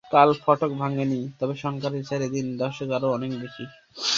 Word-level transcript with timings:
কাল 0.11 0.29
ফটক 0.43 0.71
ভাঙেনি, 0.81 1.21
তবে 1.39 1.53
সংখ্যার 1.55 1.93
বিচারে 1.97 2.23
এদিন 2.25 2.45
দর্শক 2.57 2.89
আরও 2.97 3.07
অনেক 3.11 3.31
বেশি। 3.41 3.63